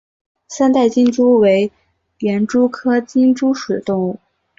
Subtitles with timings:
[0.47, 1.71] 三带金蛛为
[2.21, 4.19] 园蛛科金蛛属的动物。